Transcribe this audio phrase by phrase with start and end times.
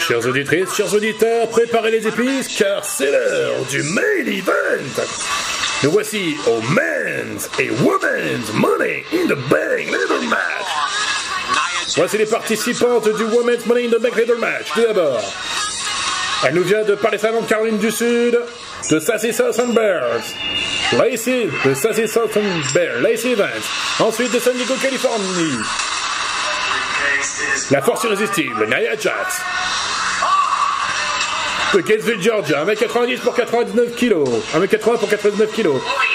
[0.00, 5.02] Chers auditrices, chers auditeurs, préparez les épices car c'est l'heure du main event.
[5.82, 11.94] Nous voici au Men's et Women's Money in the Bank Leather Match.
[11.96, 14.66] Voici les participantes du Women's Money in the Bank Leather Match.
[14.74, 15.22] Tout d'abord,
[16.46, 18.38] elle nous vient de Paris de Caroline du Sud,
[18.90, 20.22] de Sassy Southern Bears.
[20.92, 23.48] Lacey de Sassy Southern Bears, Lacey Evans.
[23.98, 25.58] Ensuite de San Diego, Californie.
[27.70, 29.40] La force irrésistible, Nia Jax.
[31.72, 34.24] De Gainesville, Georgia, 1m90 pour 99 kg.
[34.56, 35.68] 1m80 pour 99 kg.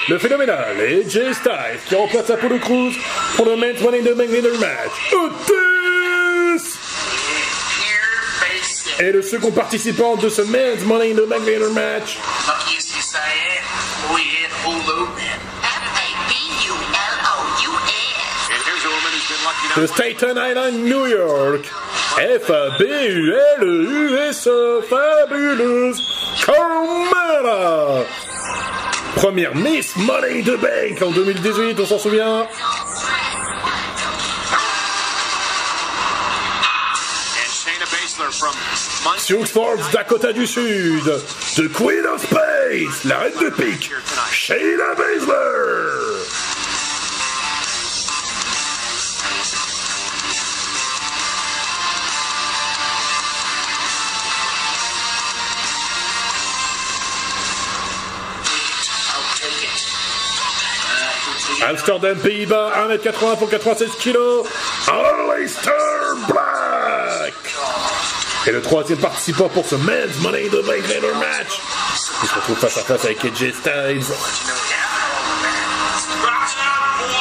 [0.09, 2.93] Le phénoménal AJ Styles qui remplace Apollo Cruz
[3.37, 5.13] pour le Men's Money in the Bank match.
[5.13, 5.55] Otis!
[8.99, 12.17] Et le second participant de ce Men's Money in the Bank match.
[19.75, 21.65] De Staten Island, New York.
[22.17, 23.27] F-A-B-U-L-U-S,
[24.89, 26.01] fabuleuse
[26.45, 28.05] Carmela.
[29.15, 32.47] Première Miss Money the Bank en 2018, on s'en souvient.
[39.17, 41.03] Sioux Falls, Dakota du Sud,
[41.55, 43.91] The Queen of Space, la reine de pique,
[44.31, 46.14] Shayna Baszler.
[61.87, 64.17] Amsterdam, Pays-Bas, 1m80 pour 96 kg.
[64.87, 65.69] Aleister
[66.27, 67.33] Black.
[68.47, 71.61] Et le troisième participant pour ce Men's Money in the Bank Ladder Match.
[72.23, 74.15] Il se retrouve face à face avec AJ Styles.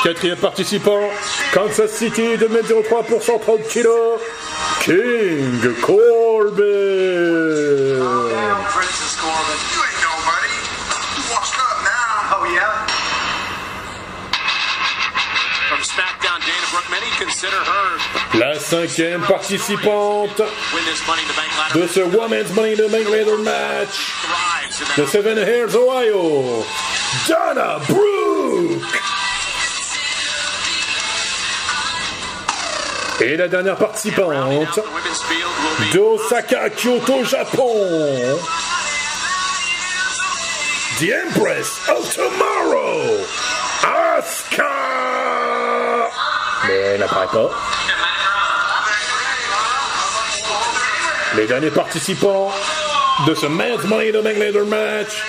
[0.02, 1.10] Quatrième participant,
[1.52, 3.88] Kansas City, 2m03 pour 130 kg.
[4.80, 6.64] King Corbin.
[18.34, 20.42] La cinquième participante
[21.74, 24.12] de ce Women's Money in the Bank Ladder match
[24.96, 26.64] de Seven Hills, Ohio,
[27.28, 29.02] Donna Brooke.
[33.20, 34.80] Et la dernière participante
[35.92, 38.38] d'Osaka, Kyoto, Japon,
[40.98, 43.24] The Empress of Tomorrow,
[44.18, 44.73] Asuka.
[46.94, 47.50] Elle n'apparaît pas.
[51.36, 52.52] Les derniers participants
[53.26, 55.24] de ce Men's Money the Bank Ladder match.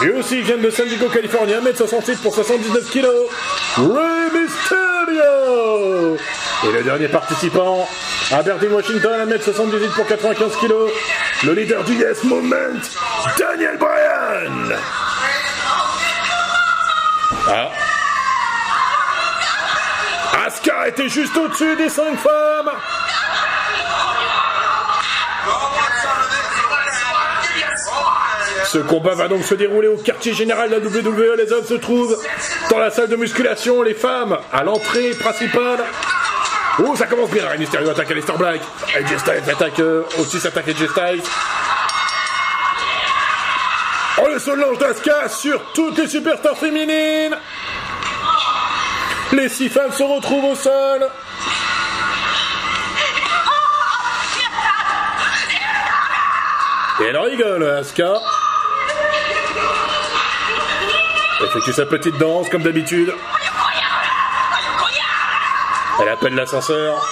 [0.00, 3.04] Lui aussi vient de San Diego, Californie, 1m68 pour 79 kg.
[3.76, 6.16] Rey Mysterio
[6.64, 7.86] Et le dernier participant,
[8.32, 10.72] Aberdeen, Washington, 1m78 pour 95 kg.
[11.44, 12.80] Le leader du Yes Movement,
[13.38, 14.74] Daniel Bryan
[17.48, 17.70] Ah
[20.46, 22.70] Asuka était juste au-dessus des 5 femmes
[28.64, 31.36] Ce combat va donc se dérouler au quartier général de la WWE.
[31.38, 32.18] Les hommes se trouvent
[32.70, 35.78] dans la salle de musculation, les femmes à l'entrée principale.
[36.80, 37.48] Oh, ça commence bien.
[37.48, 38.60] Rey Mysterio attaque Aleister Black.
[38.94, 41.22] AJ Styles attaque euh, aussi s'attaque AJ Styles.
[44.48, 47.36] Le sol lance d'Asuka sur toutes les superstars féminines.
[49.32, 51.06] Les six femmes se retrouvent au sol.
[57.00, 57.84] Et elle rigole.
[61.40, 63.14] Elle effectue sa petite danse comme d'habitude.
[66.00, 67.06] Elle appelle l'ascenseur.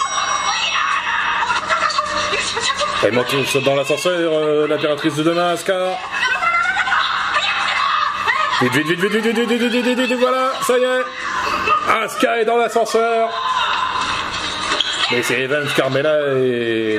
[3.03, 5.99] Elle monte dans l'ascenseur, euh, l'impératrice de demain, Asuka.
[8.63, 12.05] Vite, vite, vite, vite, vite, vite, vite, vite, vite, vite, voilà, ça y est.
[12.05, 13.29] Asuka est dans l'ascenseur.
[15.11, 16.99] Mais c'est Evans, Carmela et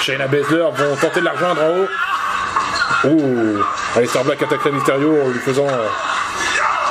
[0.00, 1.88] Shayna Baszler vont tenter de la rejoindre en haut.
[3.10, 3.64] Ouh,
[3.96, 5.88] Aleister Black attaque la Mysterio en lui faisant euh,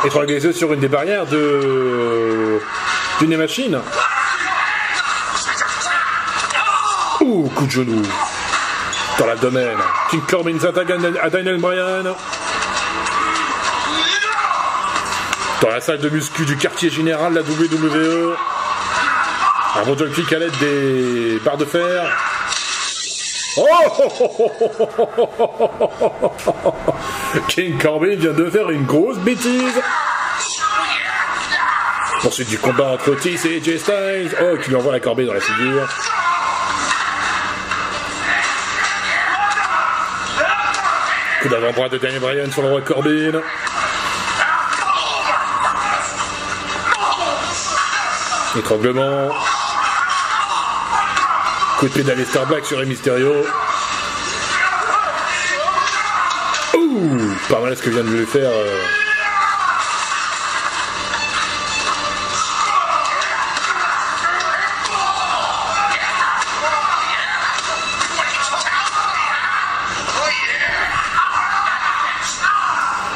[0.06, 2.60] étrangler les yeux sur une des barrières de
[3.20, 3.80] d'une machine.
[7.22, 8.02] Ouh, coup de genou
[9.18, 9.78] dans l'abdomen.
[10.10, 10.90] King Corbin s'attaque
[11.22, 12.16] à Daniel Bryan.
[15.64, 18.36] Dans la salle de muscu du quartier général, la WWE.
[19.78, 22.04] Un Roger kick à l'aide des barres de fer.
[23.56, 23.64] Oh
[27.48, 29.82] King Corbin vient de faire une grosse bêtise.
[32.22, 34.36] Poursuite du combat entre Otis et AJ Styles.
[34.42, 35.88] Oh, qui lui envoie la corbeille dans la figure.
[41.42, 43.42] Coup d'avant-bras de Daniel Bryan sur le roi Corbin.
[48.56, 49.30] Étranglement.
[51.80, 53.34] Coup de pied Black sur Rey Mysterio.
[56.76, 58.50] Ouh, pas mal ce que vient de lui faire.
[58.50, 58.80] euh.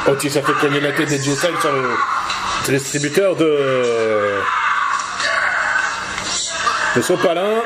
[0.07, 4.26] Otis a fait cogner la tête des Styles sur le distributeur de
[6.97, 7.61] de son palin.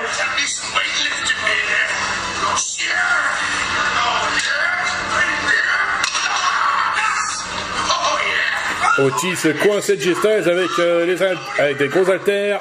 [9.00, 12.60] Otis coince Edge Styles avec, euh, les avec des gros haltères.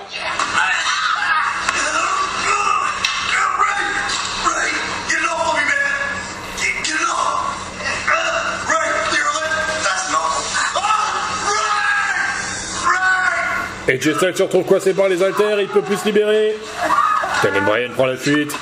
[14.00, 16.56] Styles se retrouve coincé par les haltères, il peut plus se libérer.
[17.42, 18.52] Daniel Bryan prend la fuite.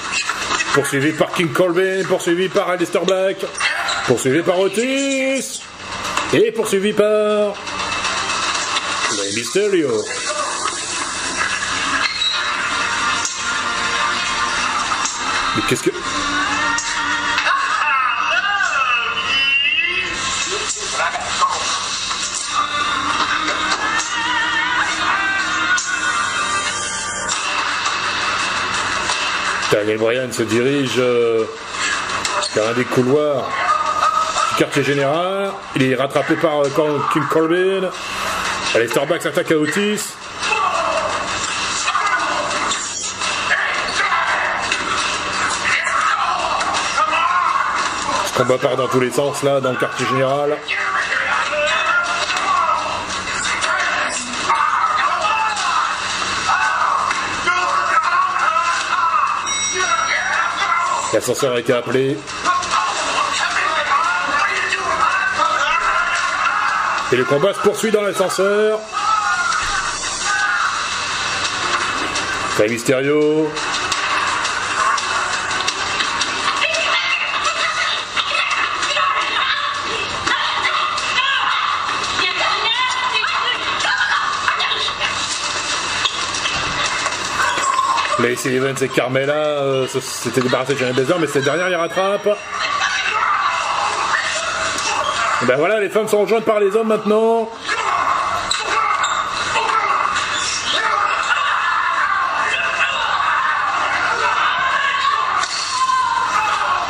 [0.75, 3.39] Poursuivi par King Corbin, poursuivi par Aleister Black,
[4.07, 5.63] poursuivi par Otis,
[6.33, 7.55] et poursuivi par
[9.11, 10.05] Rey Mysterio.
[15.57, 15.91] Mais qu'est-ce que...
[29.89, 31.45] Daniel Bryan se dirige euh,
[32.55, 33.49] vers un des couloirs
[34.51, 35.51] du quartier général.
[35.77, 37.89] Il est rattrapé par euh, King Corbin.
[38.75, 40.13] Aleister Black s'attaque à Otis.
[48.37, 50.59] Combat part dans tous les sens là, dans le quartier général.
[61.19, 62.17] L'ascenseur a été appelé.
[67.11, 68.79] Et le combat se poursuit dans l'ascenseur.
[72.57, 73.51] Rey Mysterio.
[88.39, 92.39] Lacey Evans et Carmella euh, s'étaient débarrassés de Johnny Blazer, mais c'est derrière, les rattrape.
[95.43, 97.49] Et ben voilà, les femmes sont rejointes par les hommes maintenant.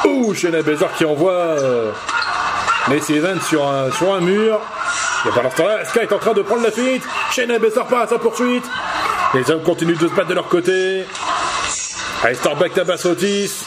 [0.04, 1.92] Ouh, Shayna Baszler qui envoie euh,
[3.40, 4.60] sur un, sur un mur.
[5.26, 7.04] Et pendant ce temps-là, Sky est en train de prendre la fuite.
[7.30, 8.66] Shayna Baszler part à sa poursuite.
[9.34, 11.04] Les hommes continuent de se battre de leur côté.
[12.22, 13.64] Alistair Black tabasse Otis.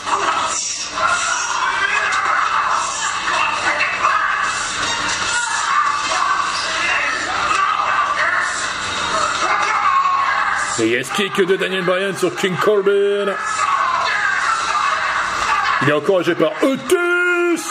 [10.79, 13.33] Et yes kick de Daniel Bryan sur King Corbin.
[15.83, 17.63] Il est encouragé par Otis.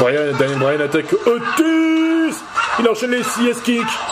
[0.00, 2.36] Bryan, Daniel Bryan attaque Otis.
[2.80, 4.11] Il enchaîne les CS kicks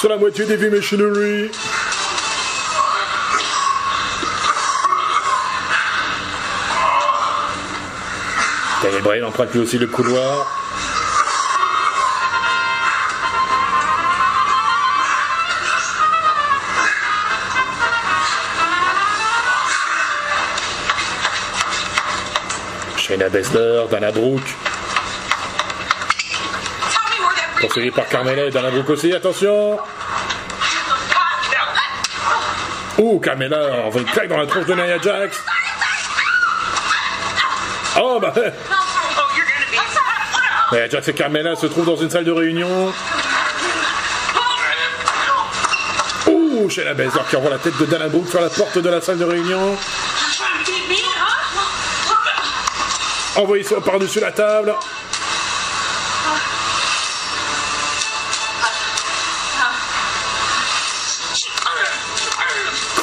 [0.00, 1.50] sur la moitié des V Machinery.
[8.82, 10.46] Daniel emprunte lui aussi le couloir.
[22.96, 24.40] Shayna Baszler, Dana Brooke,
[27.60, 29.78] poursuivi par Carmella et Brooke aussi, attention
[32.98, 35.38] Ouh, Carmella envoie une claque dans la tronche de Nia Jax.
[37.98, 38.34] Oh bah
[40.72, 42.92] Nia Jax et Carmella se trouvent dans une salle de réunion.
[46.26, 49.00] Ouh, Shayna Baszler qui envoie la tête de Dana Brooke sur la porte de la
[49.00, 49.76] salle de réunion.
[53.36, 54.74] Envoyé ça par-dessus la table.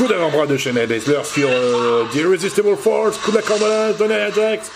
[0.08, 3.18] Coup d'avant-bras de Shayna Baszler sur euh, The Irresistible Force.
[3.18, 4.72] Coup de la cordonnage de Nia Jax.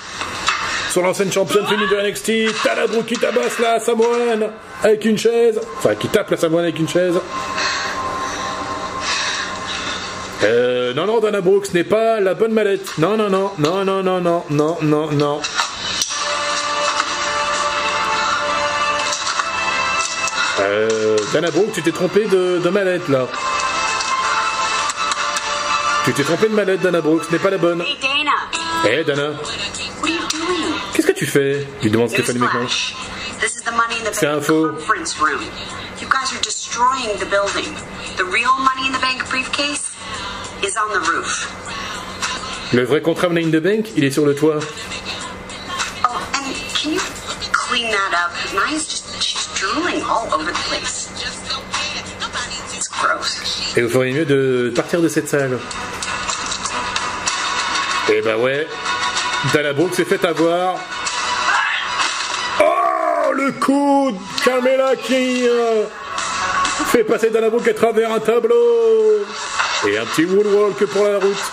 [0.89, 2.89] sur l'ancienne championne féminine de NXT.
[2.89, 4.49] Brooke qui tabasse la Samoan
[4.83, 5.57] avec une chaise.
[5.77, 7.13] Enfin, qui tape la Samoan avec une chaise.
[10.43, 12.97] Euh, non, non, Dana Brooke, ce n'est pas la bonne mallette.
[12.97, 15.41] Non, non, non, non, non, non, non, non, non, non.
[20.59, 23.29] Euh, Dana Brooke, tu t'es trompé de mallette là.
[26.05, 27.81] Tu t'es trompé de mallette, Dana Brooke, ce n'est pas la bonne.
[27.81, 28.31] Hey, Dana.
[28.89, 29.39] Eh, Dana, What
[30.03, 30.73] are you doing?
[30.93, 31.67] qu'est-ce que tu fais?
[31.83, 32.63] Lui demande Stéphanie McMahon.
[32.63, 32.95] Newsflash.
[33.39, 34.71] This is the money in the C'est un faux.
[35.99, 37.71] You guys are destroying the building.
[38.17, 39.91] The real money in the bank briefcase
[40.63, 41.47] is on the roof.
[42.73, 44.57] Le vrai contrat Money in the Bank, il est sur le toit.
[46.05, 46.99] Oh, and can you
[47.51, 48.31] clean that up?
[48.53, 51.00] Nia's just she's drooling all over the place.
[53.75, 55.57] Et vous feriez mieux de partir de cette salle.
[58.11, 58.67] Et bah ouais,
[59.53, 60.75] Dana Brooke s'est fait avoir.
[62.59, 65.83] Oh, le coup de Carmela qui euh,
[66.87, 69.25] fait passer Dana Brooke à travers un tableau.
[69.87, 71.43] Et un petit woodwalk pour la route.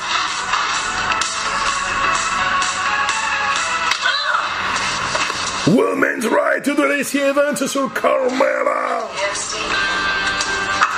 [5.69, 9.09] Women's right the Lacey Evans sur Carmela.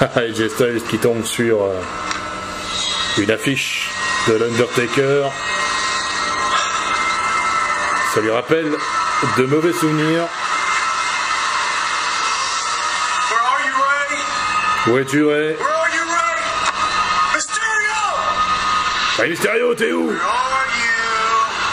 [0.00, 1.80] Ah, AJ Styles qui tombe sur euh,
[3.18, 3.90] une affiche
[4.26, 5.30] de l'Undertaker.
[8.14, 8.72] Ça lui rappelle
[9.38, 10.26] de mauvais souvenirs.
[14.88, 16.42] Où es-tu, Ray Where are you, Ray?
[17.34, 18.00] Mysterio!
[19.18, 20.06] Rey Mysterio, t'es où?
[20.06, 20.68] Where are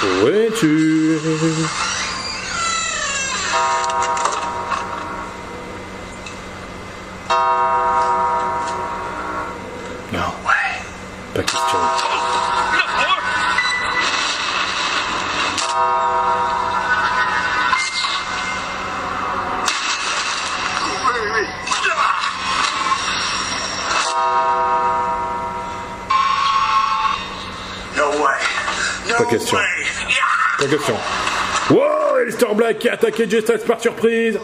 [0.01, 0.23] you?
[0.23, 1.92] Où es-tu?
[29.17, 29.57] Pas question.
[30.59, 30.95] Pas question.
[31.69, 34.39] Wow, Alistair Black qui a attaqué Styles par surprise.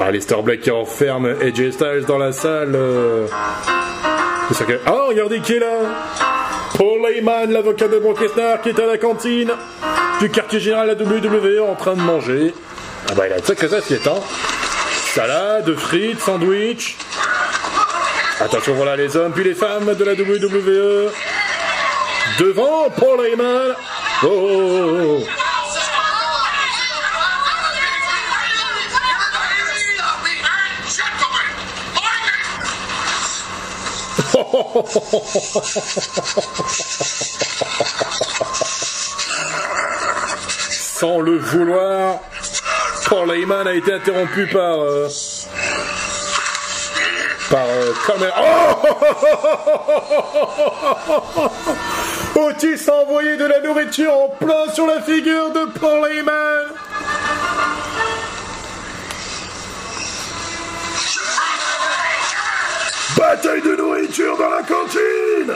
[0.00, 2.78] Alistair Black qui enferme AJ Styles dans la salle.
[4.48, 4.80] C'est ça que...
[4.88, 5.76] Oh, regardez qui est là
[6.76, 9.52] Paul Heyman, l'avocat de Brock Lesnar, qui est à la cantine
[10.20, 12.54] du quartier général de la WWE en train de manger.
[13.10, 14.20] Ah bah il a de sacrées assiettes, hein
[15.18, 16.96] Salade, frites, sandwich.
[18.38, 21.10] Attention, voilà les hommes puis les femmes de la WWE.
[22.38, 23.74] Devant Paul Heyman.
[24.22, 25.24] Oh, oh,
[34.44, 35.62] oh, oh.
[41.00, 42.20] Sans le vouloir,
[43.08, 44.80] Paul Heyman a été interrompu par.
[44.80, 45.08] euh,
[47.50, 47.64] par.
[47.66, 47.92] euh,
[52.36, 56.66] Oh Otis a envoyé de la nourriture en plein sur la figure de Paul Heyman
[63.16, 65.54] Bataille de nourriture dans la cantine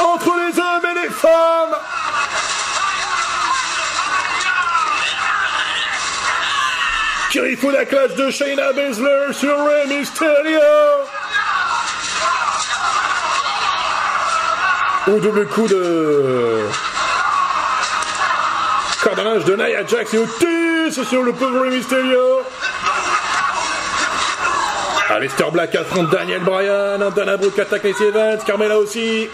[0.00, 1.74] Entre les hommes et les femmes
[7.34, 7.40] Qui
[7.72, 10.60] la classe de Shayna Baszler sur Rey Mysterio
[15.08, 16.60] Au double coup de...
[19.02, 22.42] Cordonnage de Nia Jax et Otis sur le pauvre Rey Mysterio
[25.10, 29.28] Aleister Black affronte Daniel Bryan, Dana Brooke attaque Lacey Evans, Carmela aussi.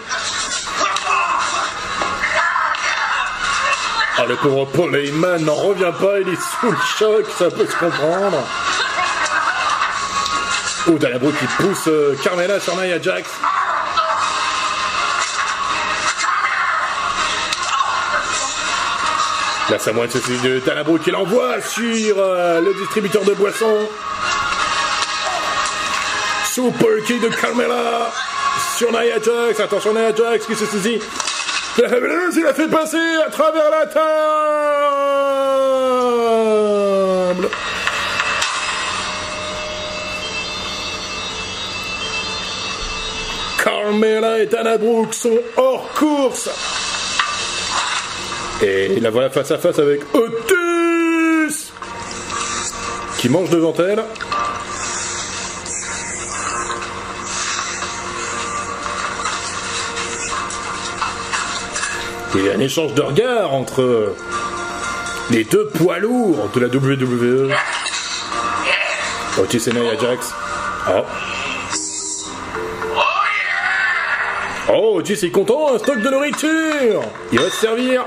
[4.23, 7.65] Ah, le pauvre Paul Heyman n'en revient pas, il est sous le choc, ça peut
[7.65, 8.37] se comprendre.
[10.87, 13.27] Oh, Dana Brooke qui pousse euh, Carmela sur Nia Jax.
[19.71, 23.87] La Samoan de Dana Brooke qui l'envoie sur euh, le distributeur de boissons.
[26.45, 28.11] Super kick de Carmela
[28.77, 29.59] sur Nia Jax.
[29.59, 31.01] Attention Nia Jax qui se saisit.
[31.77, 34.01] Il a fait passer à travers la table.
[43.63, 46.49] Carmela et Dana Brooke sont hors course.
[48.61, 51.71] Et la voilà face à face avec Otis
[53.17, 54.03] qui mange devant elle.
[62.33, 64.15] Il y a un échange de regards entre
[65.31, 67.53] les deux poids lourds de la WWE.
[69.37, 70.33] Otis et Nia Jax.
[70.89, 71.01] Oh.
[74.69, 77.01] Oh, Otis est content, un stock de nourriture.
[77.33, 78.05] Il va se servir.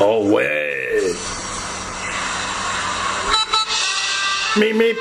[0.00, 1.12] Oh ouais.
[4.56, 4.98] Mip,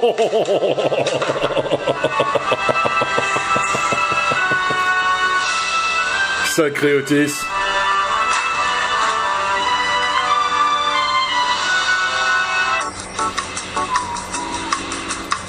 [6.56, 7.34] Sacré Otis.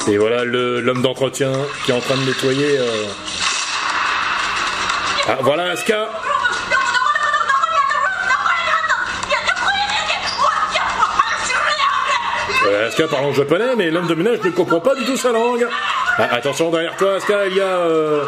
[0.07, 1.51] Et voilà l'homme d'entretien
[1.85, 2.77] qui est en train de nettoyer.
[2.79, 3.05] euh.
[5.27, 6.09] Ah, voilà Asuka.
[12.87, 15.67] Asuka parle en japonais, mais l'homme de ménage ne comprend pas du tout sa langue.
[16.17, 18.23] Ah, attention, derrière toi, Asuka, il y a euh,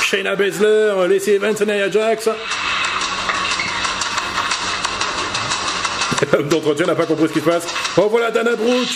[0.00, 2.28] Shayna Baszler, euh, Lacey Evans et Nia Jax.
[6.32, 7.66] L'homme d'entretien n'a pas compris ce qui se passe.
[7.96, 8.88] Oh, voilà Dana Brooke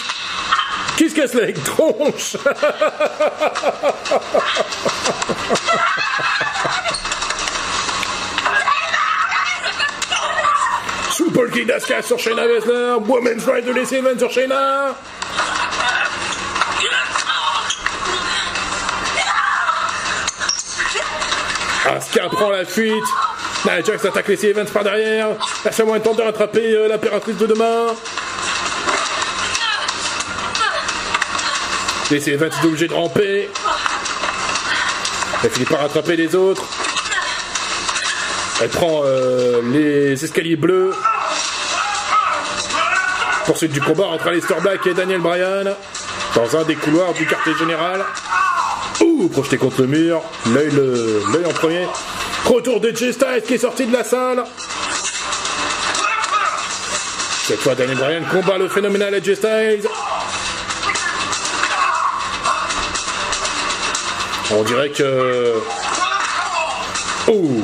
[1.01, 2.37] qui se casse la tronche
[11.49, 12.97] Kick d'Asuka sur Shayna Baszler,
[13.47, 14.95] Right de Lacey Evans sur Shayna.
[21.87, 22.95] Asuka prend la fuite.
[23.65, 25.29] Nia Jax attaque Lacey Evans par derrière.
[25.65, 27.87] La Samoan tente de rattraper euh, l'impératrice de demain.
[32.11, 33.49] Lacey Evans est obligée de ramper.
[35.43, 36.65] Elle finit par rattraper les autres.
[38.63, 40.93] Elle prend euh, les escaliers bleus.
[43.47, 45.75] Poursuite du combat entre Aleister Black et Daniel Bryan.
[46.35, 48.05] Dans un des couloirs du quartier général.
[49.01, 50.23] Ouh, projeté contre le mur.
[50.53, 51.87] L'œil l'œil en premier.
[52.45, 54.45] Retour de Jay Styles qui est sorti de la salle.
[57.47, 59.89] Cette fois, Daniel Bryan combat le phénoménal AJ Styles.
[64.53, 65.55] On dirait que.
[67.29, 67.63] Ouh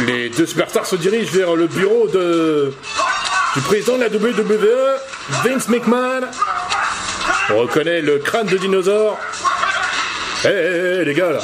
[0.00, 2.72] Les deux superstars se dirigent vers le bureau de.
[3.54, 5.00] Du président de la WWE,
[5.44, 6.22] Vince McMahon.
[7.50, 9.18] On reconnaît le crâne de dinosaure.
[10.44, 11.40] Hé, les gars, là.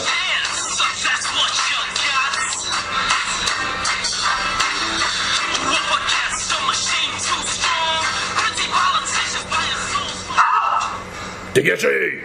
[11.55, 12.24] Dégagez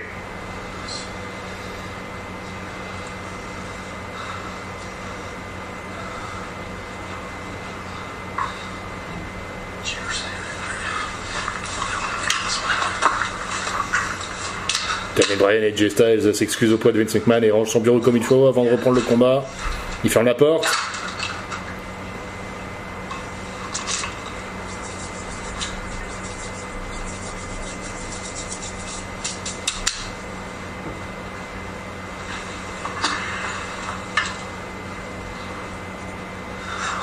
[15.19, 18.15] Daniel Bryan et Jay Styles s'excusent auprès de Vince McMahon et rangent son bureau comme
[18.15, 19.43] il faut avant de reprendre le combat.
[20.05, 20.65] Il ferme la porte.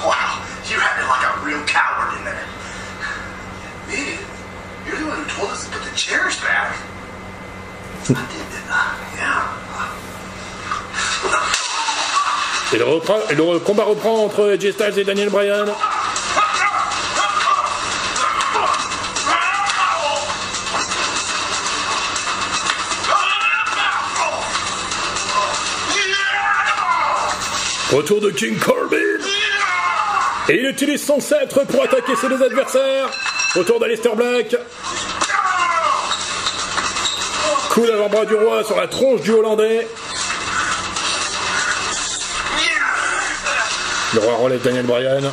[0.05, 2.47] Wow, you acted like a real coward in there.
[3.89, 4.19] Me?
[4.87, 6.77] You're the one who told us to put the chairs back.
[8.09, 8.97] I did, didn't I?
[9.17, 9.43] Yeah.
[12.73, 15.67] Et le, repra- et le combat reprend entre AJ Styles et Daniel Bryan.
[27.91, 28.97] Retour de King Corbin.
[30.49, 33.11] Et il utilise son sceptre pour attaquer ses deux adversaires.
[33.57, 34.55] Retour d'Aleister Black.
[37.71, 39.89] Coup d'avant-bras du roi sur la tronche du Hollandais.
[44.17, 45.31] Le roi relève Daniel Bryan.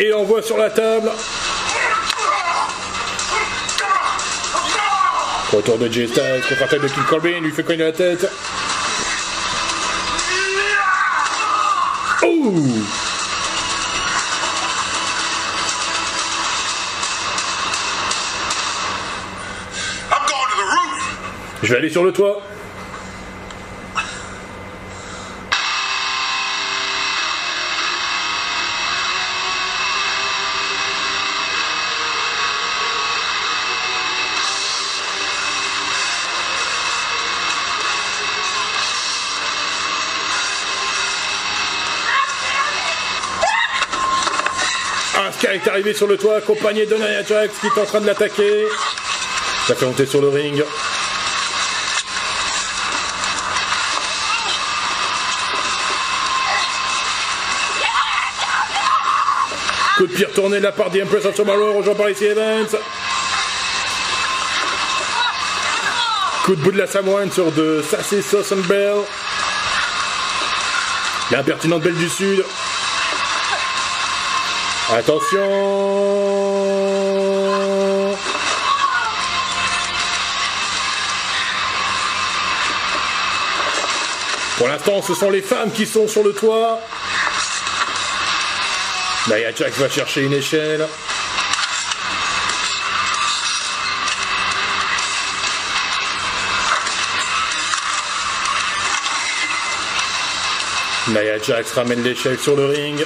[0.00, 1.12] Et envoie sur la table.
[5.52, 8.28] Retour de Jay Styles, contre-attaque de King Corbin, lui fait cogner la tête.
[12.20, 13.04] Roof.
[21.62, 22.42] Je vais aller sur le toit.
[45.16, 48.06] Asuka est arrivé sur le toit accompagné de Nia Jax qui est en train de
[48.06, 48.66] l'attaquer.
[49.66, 50.62] Ça fait monter sur le ring.
[59.96, 62.66] Coup de pied retourné de la part d'Empress of Tomorrow, rejoint par ici Evans.
[66.44, 68.96] Coup de bout de la Samoan sur de Sassy Sauce Bell.
[71.30, 72.44] L'impertinente Belle du Sud.
[74.92, 75.40] Attention
[84.58, 86.80] Pour l'instant, ce sont les femmes qui sont sur le toit.
[89.28, 90.86] Nia Jax va chercher une échelle.
[101.08, 103.04] Nia Jax ramène l'échelle sur le ring.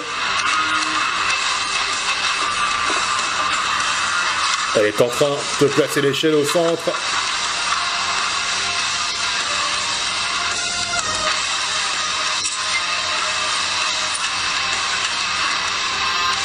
[4.78, 6.92] Elle est en train de placer l'échelle au centre.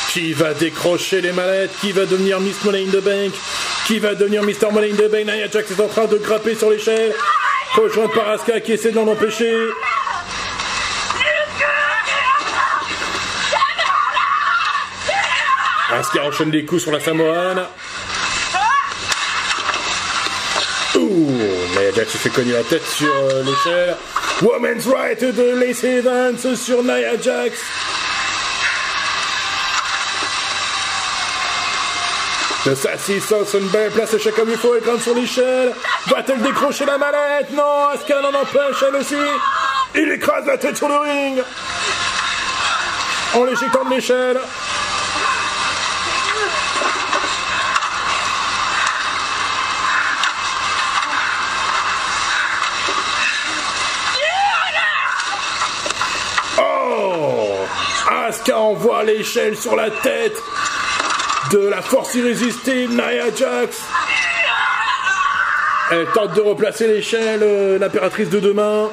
[0.09, 1.71] Qui va décrocher les mallettes?
[1.79, 3.33] Qui va devenir Miss Money in the Bank?
[3.85, 4.71] Qui va devenir Mr.
[4.71, 5.25] Money in the Bank?
[5.25, 7.13] Nia Jax est en train de grapper sur l'échelle.
[7.75, 9.69] Rejointe par Asuka qui essaie de l'en empêcher.
[15.91, 17.65] Asuka enchaîne des coups sur la Samoane.
[20.95, 21.27] Ouh,
[22.07, 23.95] Se fait cogner la tête sur euh, l'échelle.
[24.41, 27.59] Woman's Right de Lacey Evans sur Nia Jax.
[32.65, 33.19] De Sassy
[33.71, 35.73] Bell place l'échec comme il faut, grimpe sur l'échelle.
[36.07, 37.51] Va-t-elle décrocher la mallette?
[37.51, 39.15] Non, Asuka l'en empêche elle aussi?
[39.95, 41.41] Il écrase la tête sur le ring.
[43.33, 44.39] En l'éjectant de l'échelle.
[58.33, 60.41] Asuka envoie l'échelle sur la tête
[61.51, 63.77] de la force irrésistible Nia Jax.
[65.91, 68.89] Elle tente de replacer l'échelle, euh, l'impératrice de demain.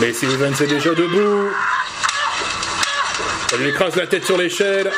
[0.00, 1.48] Mais si Evans est déjà debout,
[3.52, 4.92] elle lui écrase la tête sur l'échelle.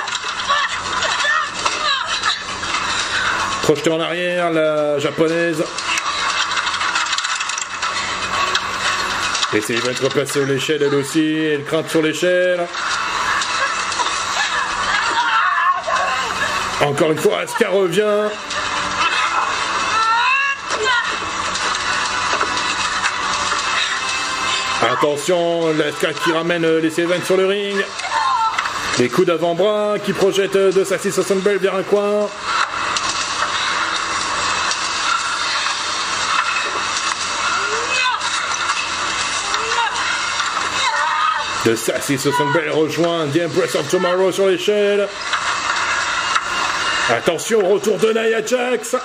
[3.62, 5.62] Projetée en arrière, la japonaise.
[9.54, 12.60] Et c'est Evans replacer l'échelle elle aussi, elle grimpe sur l'échelle.
[16.80, 18.30] Encore une fois, Asuka revient.
[24.82, 27.76] Attention, l'Asuka qui ramène euh, les Evans sur le ring.
[28.98, 31.10] Des coups d'avant-bras qui projettent euh, de Sassy
[31.44, 32.28] Bell vers un coin.
[41.64, 42.18] De Sassy
[42.54, 45.06] Bell rejoint The Empress of Tomorrow sur l'échelle.
[47.08, 48.96] Attention, retour de Nia Jax.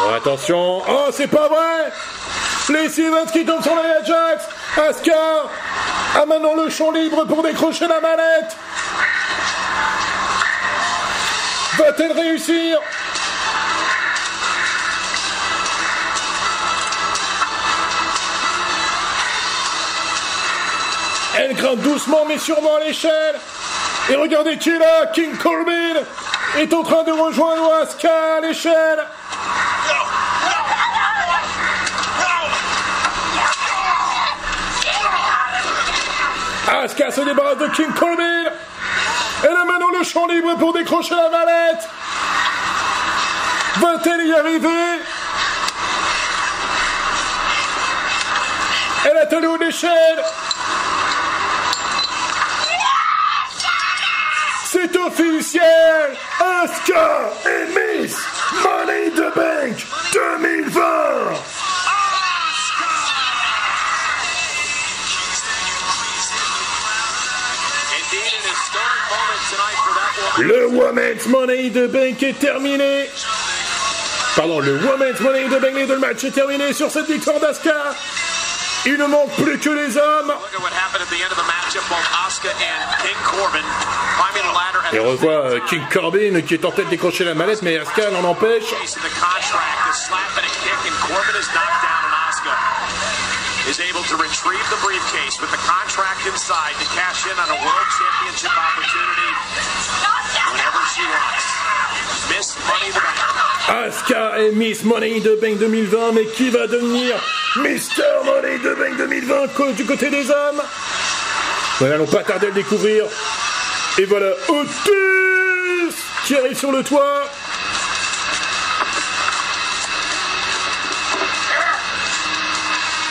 [0.00, 0.82] Oh, attention.
[0.88, 1.92] Oh, c'est pas vrai
[2.70, 4.44] Les Evans qui tombent sur Nia Jax.
[4.76, 5.14] Asuka
[6.20, 8.56] a maintenant le champ libre pour décrocher la manette.
[11.78, 12.80] Va-t-elle réussir?
[21.38, 23.36] Elle grimpe doucement mais sûrement à l'échelle.
[24.08, 26.00] Et regardez qui est là, King Corbin
[26.56, 29.04] est en train de rejoindre Asuka à l'échelle.
[36.68, 38.44] Asuka se débarrasse de King Corbin.
[39.42, 41.88] Elle a maintenant le champ libre pour décrocher la mallette.
[43.76, 45.02] Va-t-elle y arriver?
[49.04, 50.24] Elle a talon d'échelle.
[55.18, 58.16] Officiel Asuka est Miss
[58.62, 59.76] Money the Bank
[60.12, 60.76] 2020
[67.96, 70.48] Indeed, an historic moment tonight for that woman.
[70.48, 73.08] Le Women's Money the Bank est terminé.
[74.36, 77.94] Pardon, le Women's Money the Bank, deux matchs est terminé sur cette victoire d'Asuka.
[78.84, 80.32] Il ne manque plus que les hommes.
[85.10, 88.24] Revoit euh, King Corbin qui est en tête de décrocher la mallette, mais Asuka l'en
[88.24, 88.64] empêche?
[93.68, 97.58] is able to retrieve the briefcase with the contract inside to cash in on a
[97.66, 99.30] world championship opportunity
[100.54, 101.46] whenever she wants.
[102.30, 103.18] Miss Money the Bank.
[103.90, 107.16] Asuka est Miss Money the Bank 2020, mais qui va devenir
[107.56, 108.04] Mr.
[108.24, 110.62] Money the Bank 2020 co- du côté des hommes?
[111.80, 113.04] Nous n'allons pas tarder à le découvrir.
[113.98, 117.24] Et voilà Otis qui arrive sur le toit.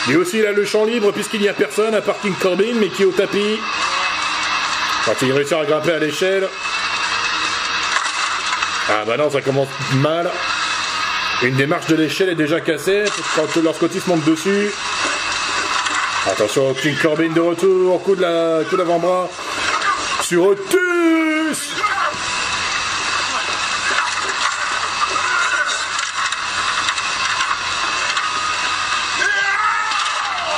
[0.06, 2.74] Lui aussi, il a le champ libre puisqu'il n'y a personne à part King Corbin,
[2.78, 3.58] mais qui est au tapis.
[5.04, 6.48] Quand il réussit à grimper à l'échelle.
[8.88, 10.30] Ah bah non, ça commence mal.
[11.42, 14.70] Une des marches de l'échelle est déjà cassée quand lorsqu'Otis monte dessus.
[16.30, 19.28] Attention, King Corbin de retour, coup de la, coup d'avant-bras
[20.28, 20.76] sur Otis.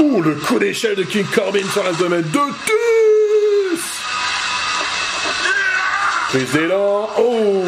[0.00, 2.54] Ouh, le coup d'échelle de King Corbin sur l'abdomen d'Otis.
[6.30, 7.10] Prise d'élan.
[7.18, 7.62] Oh,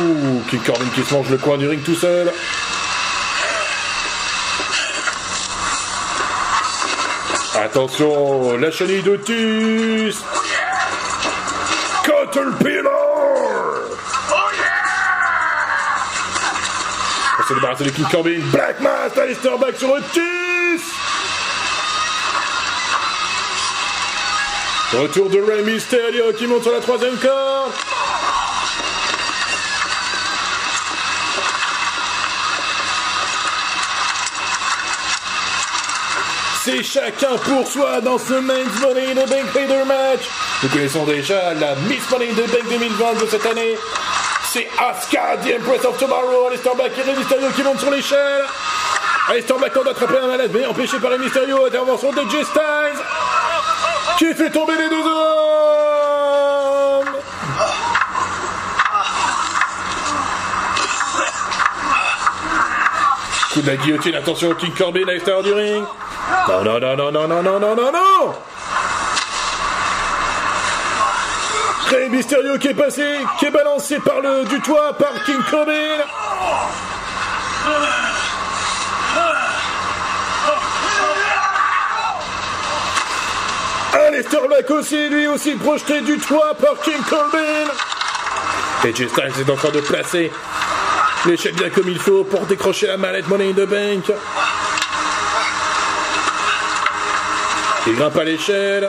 [0.48, 2.32] King Corbin qui se mange le coin du ring tout seul.
[7.56, 10.16] Attention, la chenille d'Otis.
[12.30, 12.90] Caterpillar.
[17.38, 18.40] On se débarrasser de King Corbin.
[18.52, 20.82] Black Mass, Alistair Back sur Otis.
[24.92, 27.72] Retour de Rey Mysterio qui monte sur la troisième corde.
[36.92, 40.22] Chacun pour soi dans ce Men's Money the Bank Leader Match.
[40.62, 43.78] Nous connaissons déjà la Miss Money the Bank 2020 de cette année.
[44.52, 48.42] C'est Asuka, The Empress of Tomorrow, Alistair Black et Mysterio qui montent sur l'échelle.
[49.28, 51.64] Alistair Black tente d'attraper la malade, mais empêché par Rey Mysterio.
[51.66, 53.04] Intervention de Jay Styles
[54.18, 55.10] qui fait tomber les deux hommes.
[63.52, 65.84] Coup de la guillotine, attention, King Corbin à l'extérieur du ring.
[66.48, 68.34] Non, non, non, non, non, non, non, non, non, non
[71.88, 73.04] Rey Mysterio qui est passé,
[73.38, 75.72] qui est balancé par le du toit par King Corbin.
[83.92, 87.72] Aleister Black aussi, lui aussi projeté du toit par King Corbin.
[88.84, 90.30] Et Jay Styles est en train de placer
[91.26, 94.16] l'échelle bien comme il faut pour décrocher la mallette Money in the Bank.
[97.90, 98.88] Il grimpe à l'échelle.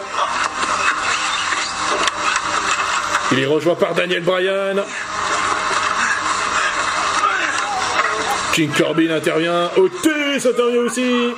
[3.32, 4.84] Il est rejoint par Daniel Bryan.
[8.54, 9.72] King Corbin intervient.
[9.76, 11.34] Otis intervient aussi.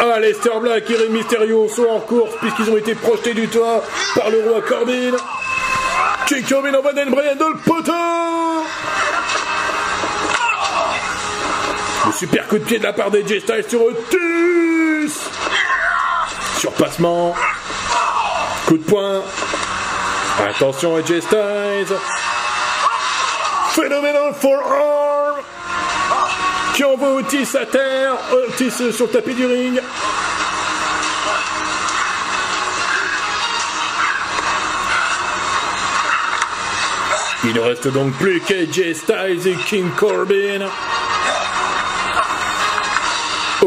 [0.00, 3.84] Ah, Lester Black et Rey Mysterio sont en course puisqu'ils ont été projetés du toit
[4.16, 5.16] par le roi Corbin.
[6.26, 8.39] King Corbin envoie Daniel Bryan dans le poteau.
[12.20, 15.30] Super coup de pied de la part des J Styles sur Otis.
[16.58, 17.34] Surpassement.
[18.66, 19.22] Coup de poing.
[20.38, 21.96] Attention à J Styles.
[23.70, 25.36] Phenomenal forearm.
[26.74, 28.12] Qui envoie Otis à terre.
[28.32, 29.80] Otis sur le tapis du ring.
[37.44, 40.68] Il ne reste donc plus qu'AJ Styles et King Corbin.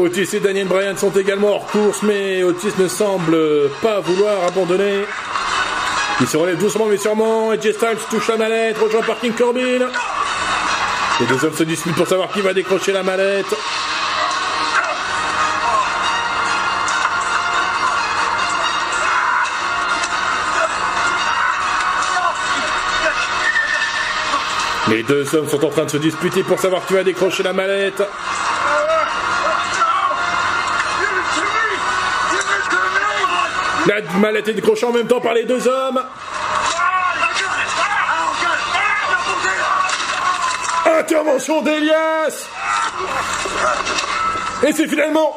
[0.04, 5.06] Otis et Daniel Bryan sont également hors course, mais Otis ne semble pas vouloir abandonner.
[6.20, 7.54] Il se relève doucement mais sûrement.
[7.54, 9.88] Et J Styles touche la mallette, rejoint Parking Corbin.
[11.20, 13.46] Les deux hommes se disputent pour savoir qui va décrocher la mallette.
[24.90, 27.54] Les deux hommes sont en train de se disputer pour savoir qui va décrocher la
[27.54, 28.02] mallette.
[33.86, 36.02] La mallette est décrochée en même temps par les deux hommes.
[40.86, 42.48] Intervention d'Elias
[44.62, 45.36] Et c'est finalement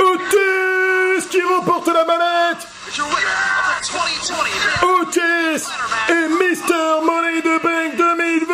[0.00, 2.66] Otis qui remporte la mallette
[4.82, 5.64] Otis
[6.08, 7.02] et Mr.
[7.02, 8.46] Money the Bank 2020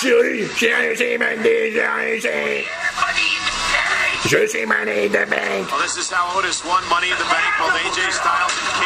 [0.00, 1.04] Chérie, j'ai réussi,
[2.20, 2.66] j'ai
[4.26, 5.68] je suis Money the Bank.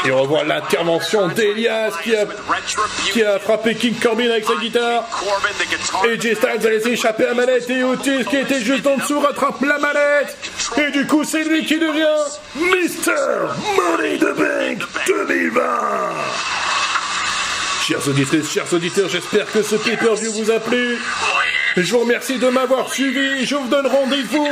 [0.04, 2.26] Et on voit l'intervention d'Elias qui a,
[3.12, 5.04] qui a frappé King Corbin avec sa guitare.
[6.20, 9.60] Jay Styles a laissé échapper la manette et Otis qui était juste en dessous rattrape
[9.62, 10.36] la manette.
[10.76, 12.24] Et du coup c'est lui qui devient
[12.56, 13.12] Mr.
[13.76, 15.62] Money the Bank 2020.
[17.86, 20.98] Chers auditrices, chers auditeurs, j'espère que ce pay-per-view vous a plu.
[21.76, 23.46] Je vous remercie de m'avoir suivi.
[23.46, 24.46] Je vous donne rendez-vous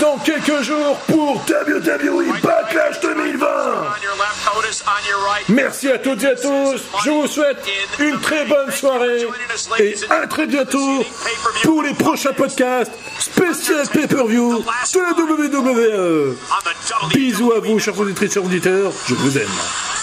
[0.00, 3.46] dans quelques jours pour WWE Backlash 2020.
[5.48, 6.82] Merci à toutes et à tous.
[7.04, 7.58] Je vous souhaite
[7.98, 9.26] une très bonne soirée
[9.78, 11.04] et à très bientôt
[11.62, 16.36] pour les prochains podcasts spécial pay-per-view de la WWE.
[17.14, 18.92] Bisous à vous, chers auditrices et auditeurs.
[19.06, 19.95] Je vous aime.